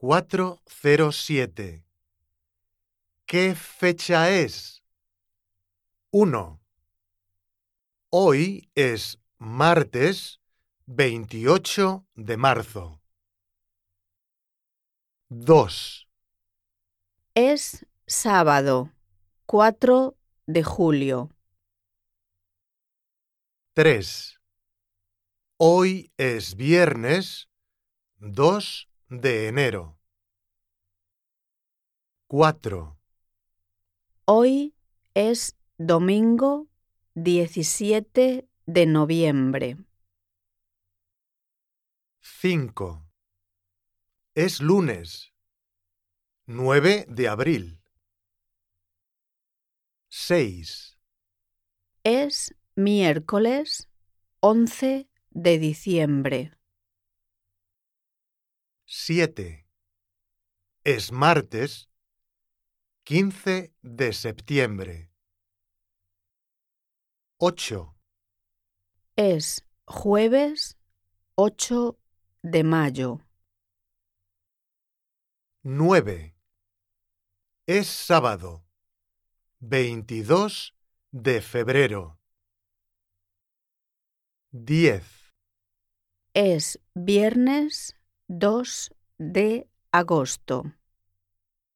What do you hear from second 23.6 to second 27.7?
3. Hoy es viernes